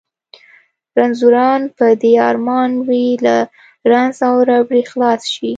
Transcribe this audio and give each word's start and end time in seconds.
رنځوران 0.97 1.61
په 1.77 1.85
دې 2.01 2.13
ارمان 2.29 2.71
وي 2.87 3.07
له 3.25 3.35
رنځ 3.91 4.15
او 4.27 4.35
ربړې 4.49 4.83
خلاص 4.91 5.21
شي. 5.33 5.49